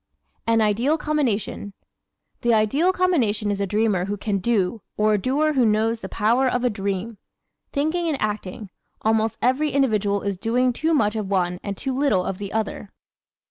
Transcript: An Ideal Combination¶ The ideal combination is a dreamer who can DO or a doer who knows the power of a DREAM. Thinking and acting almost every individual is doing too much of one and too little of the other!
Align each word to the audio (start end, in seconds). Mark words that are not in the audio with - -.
An 0.47 0.61
Ideal 0.61 0.97
Combination¶ 0.97 1.73
The 2.41 2.55
ideal 2.55 2.91
combination 2.91 3.51
is 3.51 3.61
a 3.61 3.67
dreamer 3.67 4.05
who 4.05 4.17
can 4.17 4.39
DO 4.39 4.81
or 4.97 5.13
a 5.13 5.17
doer 5.19 5.53
who 5.53 5.63
knows 5.63 6.01
the 6.01 6.09
power 6.09 6.47
of 6.47 6.63
a 6.63 6.71
DREAM. 6.71 7.19
Thinking 7.71 8.07
and 8.07 8.19
acting 8.19 8.71
almost 9.03 9.37
every 9.43 9.69
individual 9.69 10.23
is 10.23 10.37
doing 10.37 10.73
too 10.73 10.95
much 10.95 11.15
of 11.15 11.29
one 11.29 11.59
and 11.61 11.77
too 11.77 11.95
little 11.95 12.25
of 12.25 12.39
the 12.39 12.51
other! 12.51 12.89